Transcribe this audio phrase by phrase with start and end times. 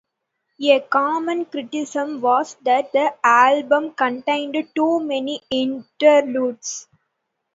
[0.63, 6.87] A common criticism was that the album contained too many interludes.